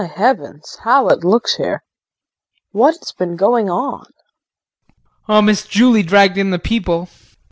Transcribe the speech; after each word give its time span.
]KRISTIN. 0.01 0.19
My 0.19 0.25
heavens, 0.27 0.77
how 0.83 1.09
it 1.09 1.23
looks 1.23 1.57
here. 1.57 1.83
What's 2.71 3.11
been 3.11 3.35
going 3.35 3.69
on? 3.69 4.05
JEAN. 4.05 4.95
Oh, 5.29 5.41
Miss 5.43 5.67
Julie 5.67 6.01
dragged 6.01 6.39
in 6.39 6.49
the 6.49 6.57
people. 6.57 7.07